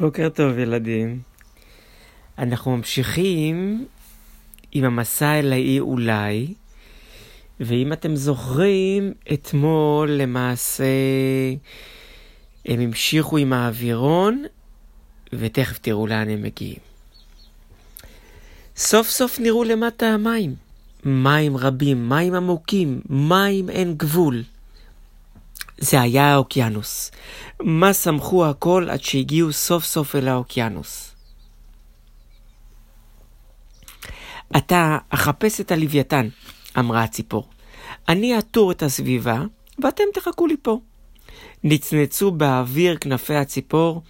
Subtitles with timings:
[0.00, 1.20] בוקר טוב ילדים.
[2.38, 3.86] אנחנו ממשיכים
[4.72, 6.54] עם המסע אל האי אולי,
[7.60, 10.84] ואם אתם זוכרים, אתמול למעשה
[12.66, 14.44] הם המשיכו עם האווירון,
[15.32, 16.80] ותכף תראו לאן הם מגיעים.
[18.76, 20.54] סוף סוף נראו למטה המים.
[21.04, 24.42] מים רבים, מים עמוקים, מים אין גבול.
[25.78, 27.10] זה היה האוקיינוס.
[27.60, 31.14] מה שמחו הכל עד שהגיעו סוף סוף אל האוקיינוס.
[34.56, 36.28] אתה אחפש את הלוויתן,
[36.78, 37.48] אמרה הציפור.
[38.08, 39.42] אני אטור את הסביבה,
[39.82, 40.80] ואתם תחכו לי פה.
[41.64, 44.02] נצנצו באוויר כנפי הציפור.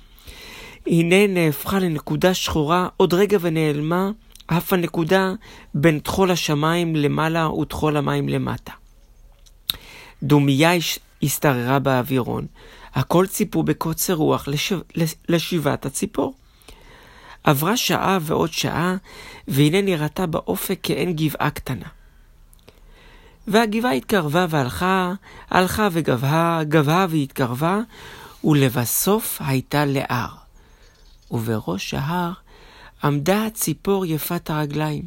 [0.87, 4.10] הנה נהפכה לנקודה שחורה, עוד רגע ונעלמה,
[4.46, 5.32] אף הנקודה
[5.74, 8.73] בין טחול השמיים למעלה וטחול המים למטה.
[10.23, 10.71] דומיה
[11.25, 12.47] השתררה באווירון.
[12.95, 14.77] הכל ציפו בקוצר רוח לשו...
[15.29, 16.35] לשיבת הציפור.
[17.45, 18.97] עברה שעה ועוד שעה,
[19.49, 21.87] והנה נראתה באופק כעין גבעה קטנה.
[23.47, 25.13] והגבעה התקרבה והלכה,
[25.51, 27.80] הלכה וגבהה, גבהה והתקרבה,
[28.45, 30.29] ולבסוף הייתה להר.
[31.30, 32.33] ובראש ההר
[33.05, 35.07] עמדה הציפור יפת הרגליים.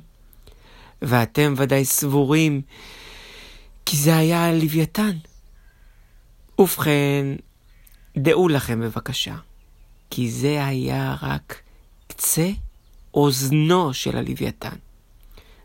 [1.02, 2.62] ואתם ודאי סבורים
[3.86, 5.12] כי זה היה הלוויתן.
[6.60, 7.26] ובכן,
[8.18, 9.36] דעו לכם בבקשה,
[10.10, 11.62] כי זה היה רק
[12.08, 12.50] קצה
[13.14, 14.76] אוזנו של הלוויתן.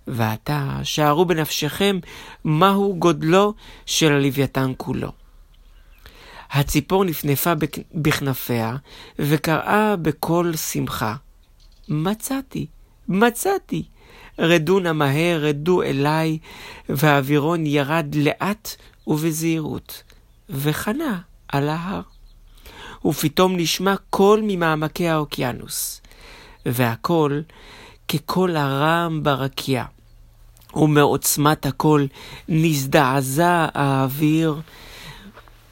[0.06, 1.98] ועתה שערו בנפשכם
[2.44, 3.54] מהו גודלו
[3.86, 5.12] של הלוויתן כולו.
[6.50, 7.52] הציפור נפנפה
[7.94, 8.76] בכנפיה
[9.18, 11.14] וקראה בקול שמחה,
[11.88, 12.66] מצאתי,
[13.08, 13.84] מצאתי.
[14.38, 16.38] רדו נא מהר, רדו אליי,
[16.88, 20.02] והאווירון ירד לאט ובזהירות,
[20.52, 21.18] וחנה
[21.48, 22.00] על ההר.
[23.04, 26.02] ופתאום נשמע קול ממעמקי האוקיינוס,
[26.66, 27.42] והקול
[28.08, 29.84] כקול הרם ברקיע.
[30.74, 32.08] ומעוצמת הקול
[32.48, 34.60] נזדעזע האוויר,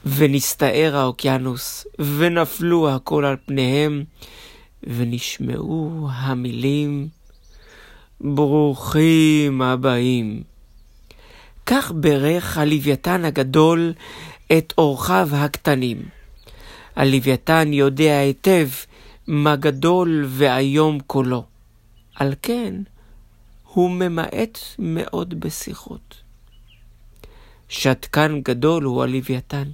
[0.07, 4.05] ונסתער האוקיינוס, ונפלו הכל על פניהם,
[4.83, 7.09] ונשמעו המילים
[8.21, 10.43] ברוכים הבאים.
[11.67, 13.93] כך ברך הלוויתן הגדול
[14.59, 16.09] את אורחיו הקטנים.
[16.97, 18.69] הלוויתן יודע היטב
[19.27, 21.45] מה גדול ואיום קולו.
[22.15, 22.75] על כן,
[23.65, 26.23] הוא ממעט מאוד בשיחות.
[27.69, 29.69] שתקן גדול הוא הלוויתן.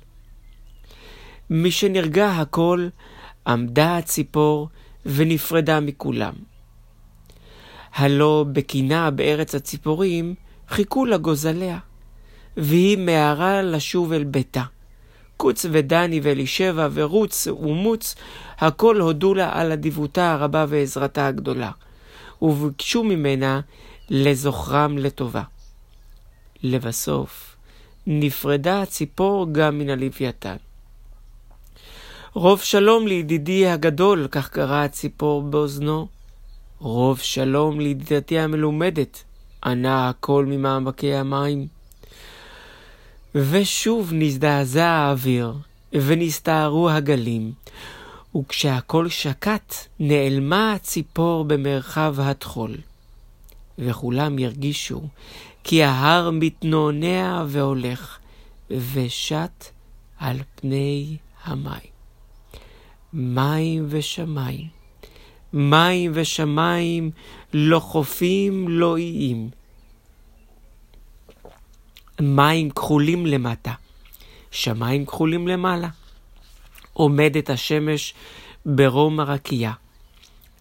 [1.50, 2.88] משנרגע הכל,
[3.46, 4.68] עמדה הציפור
[5.06, 6.34] ונפרדה מכולם.
[7.94, 10.34] הלא בקינה בארץ הציפורים
[10.68, 11.78] חיכו לגוזליה,
[12.56, 14.62] והיא מהרה לשוב אל ביתה.
[15.36, 18.14] קוץ ודני ואלישבע ורוץ ומוץ,
[18.58, 21.70] הכל הודו לה על אדיבותה הרבה ועזרתה הגדולה,
[22.42, 23.60] וביקשו ממנה
[24.10, 25.42] לזוכרם לטובה.
[26.62, 27.56] לבסוף,
[28.06, 30.56] נפרדה הציפור גם מן הלוויתן.
[32.32, 36.08] רוב שלום לידידי הגדול, כך קרא הציפור באוזנו.
[36.78, 39.24] רוב שלום לידידתי המלומדת,
[39.64, 41.75] ענה הקול ממעמקי המים.
[43.38, 45.52] ושוב נזדעזע האוויר,
[45.92, 47.52] ונסתערו הגלים,
[48.36, 52.76] וכשהקול שקט, נעלמה הציפור במרחב הטחול.
[53.78, 55.02] וכולם ירגישו
[55.64, 58.18] כי ההר מתנוענע והולך,
[58.70, 59.64] ושט
[60.18, 61.90] על פני המים.
[63.12, 64.66] מים ושמיים,
[65.52, 67.10] מים ושמיים,
[67.52, 69.50] לא חופים, לא איים.
[72.20, 73.72] מים כחולים למטה,
[74.50, 75.88] שמיים כחולים למעלה.
[76.92, 78.14] עומדת השמש
[78.66, 79.72] ברום הרקיע.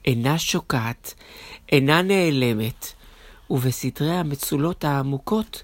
[0.06, 1.14] אינה שוקעת,
[1.72, 2.94] אינה נעלמת,
[3.50, 5.64] ובסתרי המצולות העמוקות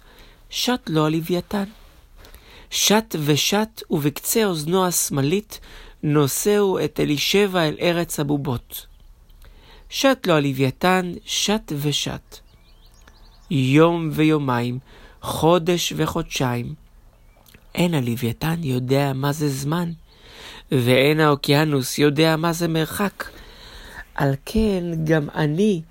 [0.49, 1.63] שט לו הלוויתן.
[2.69, 5.59] שט ושט, ובקצה אוזנו השמאלית
[6.03, 8.85] נושאו את אלישבע אל ארץ הבובות.
[9.89, 12.37] שט לו הלוויתן, שט ושט.
[13.51, 14.79] יום ויומיים,
[15.21, 16.73] חודש וחודשיים.
[17.75, 19.91] אין הלוויתן יודע מה זה זמן,
[20.71, 23.23] ואין האוקיינוס יודע מה זה מרחק.
[24.15, 25.81] על כן גם אני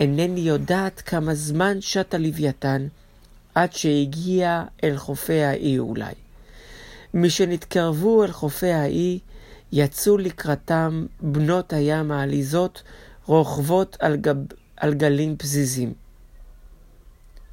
[0.00, 2.86] אינני יודעת כמה זמן שט הלוויתן
[3.54, 6.14] עד שהגיע אל חופי האי אולי.
[7.14, 9.18] משנתקרבו אל חופי האי,
[9.72, 12.82] יצאו לקראתם בנות הים העליזות,
[13.26, 14.36] רוכבות על, גב,
[14.76, 16.09] על גלים פזיזים.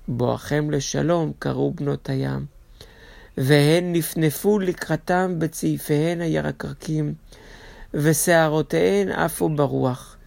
[0.08, 2.46] בואכם לשלום, קראו בנות הים,
[3.38, 7.14] והן נפנפו לקראתם בצעיפיהן הירקרקים,
[7.94, 10.18] ושערותיהן עפו ברוח,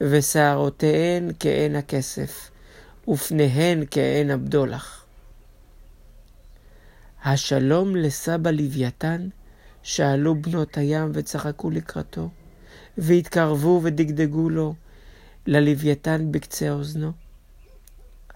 [0.00, 2.50] ושערותיהן כעין הכסף,
[3.08, 5.04] ופניהן כעין הבדולח.
[7.24, 9.28] השלום לסבא לוויתן,
[9.82, 12.28] שאלו בנות הים וצחקו לקראתו,
[12.98, 14.74] והתקרבו ודגדגו לו,
[15.46, 17.21] ללוויתן בקצה אוזנו.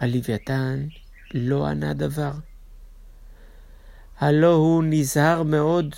[0.01, 0.87] הלוויתן
[1.35, 2.33] לא ענה דבר.
[4.19, 5.95] הלא הוא נזהר מאוד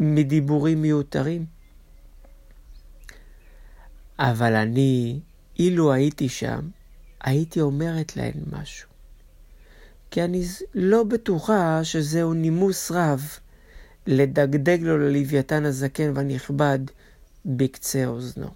[0.00, 1.46] מדיבורים מיותרים.
[4.18, 5.20] אבל אני,
[5.58, 6.68] אילו הייתי שם,
[7.20, 8.88] הייתי אומרת להן משהו.
[10.10, 10.42] כי אני
[10.74, 13.38] לא בטוחה שזהו נימוס רב
[14.06, 16.78] לדגדג לו ללוויתן הזקן והנכבד
[17.46, 18.48] בקצה אוזנו.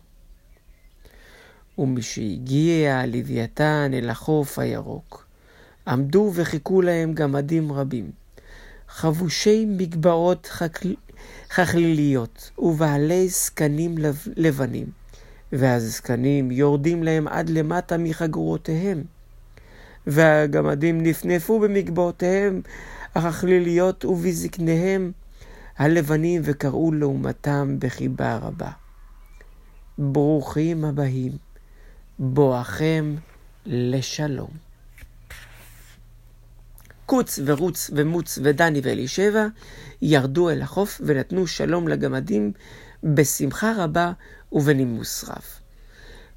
[1.78, 5.26] ומשהגיע הלוויתן אל החוף הירוק,
[5.88, 8.10] עמדו וחיכו להם גמדים רבים,
[8.88, 10.94] חבושי מגבעות חקל...
[11.50, 14.24] חכליליות ובעלי זקנים לב...
[14.36, 14.86] לבנים,
[15.52, 19.04] והזקנים יורדים להם עד למטה מחגורותיהם.
[20.06, 22.60] והגמדים נפנפו במגבעותיהם
[23.14, 25.12] החכליליות ובזקניהם
[25.78, 28.70] הלבנים וקראו לעומתם בחיבה רבה.
[29.98, 31.32] ברוכים הבאים,
[32.24, 33.14] בואכם
[33.66, 34.50] לשלום.
[37.06, 39.46] קוץ ורוץ ומוץ ודני ואלישבע
[40.02, 42.52] ירדו אל החוף ונתנו שלום לגמדים
[43.04, 44.12] בשמחה רבה
[44.52, 45.44] ובנימוס רב.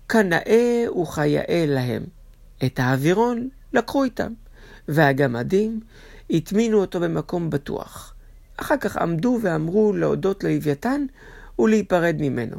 [0.09, 2.03] כנאה וכיאה להם.
[2.65, 4.33] את האווירון לקחו איתם,
[4.87, 5.79] והגמדים
[6.29, 8.15] הטמינו אותו במקום בטוח.
[8.57, 11.05] אחר כך עמדו ואמרו להודות ללוויתן
[11.59, 12.57] ולהיפרד ממנו.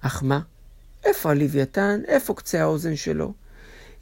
[0.00, 0.40] אך מה?
[1.04, 2.00] איפה הלוויתן?
[2.08, 3.32] איפה קצה האוזן שלו?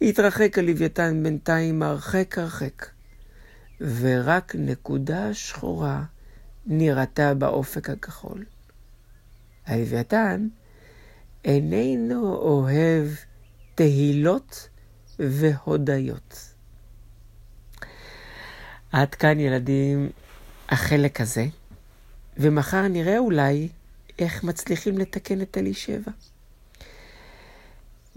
[0.02, 2.86] התרחק הלוויתן בינתיים הרחק הרחק,
[3.80, 6.04] ורק נקודה שחורה
[6.66, 8.44] נראתה באופק הכחול.
[9.66, 10.48] הלוויתן
[11.44, 13.08] איננו אוהב
[13.74, 14.68] תהילות
[15.18, 16.54] והודיות.
[18.92, 20.10] עד כאן ילדים
[20.68, 21.46] החלק הזה,
[22.36, 23.68] ומחר נראה אולי
[24.18, 26.10] איך מצליחים לתקן את אלישבע.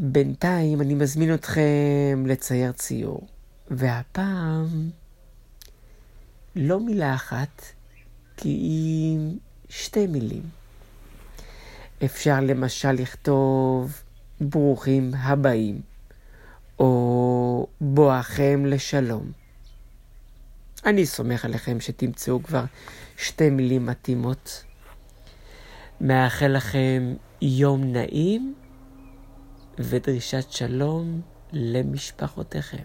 [0.04, 3.28] בינתיים אני מזמין אתכם לצייר ציור,
[3.68, 4.90] והפעם
[6.56, 7.62] לא מילה אחת,
[8.38, 8.60] כי
[9.14, 9.38] עם
[9.70, 10.44] שתי מילים.
[12.06, 14.04] אפשר למשל לכתוב
[14.42, 15.82] ברוכים הבאים,
[16.80, 19.32] או בואכם לשלום.
[20.86, 22.64] אני סומך עליכם שתמצאו כבר
[23.18, 24.64] שתי מילים מתאימות.
[26.02, 28.56] מאחל לכם יום נעים
[29.80, 31.22] ודרישת שלום
[31.54, 32.84] למשפחותיכם.